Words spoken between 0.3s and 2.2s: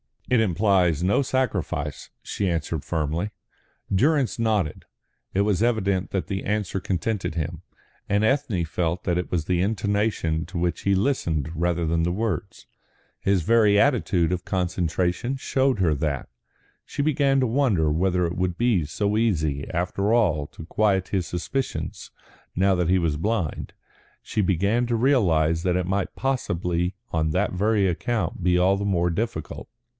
"It implies no sacrifice,"